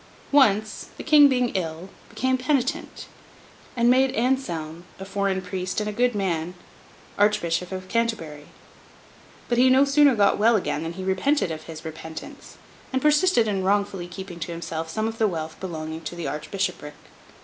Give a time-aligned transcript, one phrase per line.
[0.31, 3.05] Once, the King being ill, became penitent,
[3.77, 6.55] and made Anselm, a foreign priest and a good man,
[7.19, 8.47] Archbishop of Canterbury.
[9.47, 12.57] But he no sooner got well again than he repented of his repentance,
[12.91, 16.95] and persisted in wrongfully keeping to himself some of the wealth belonging to the archbishopric.